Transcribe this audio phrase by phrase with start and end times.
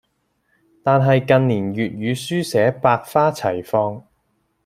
[0.83, 4.03] 但係近年粵語書寫百花齊放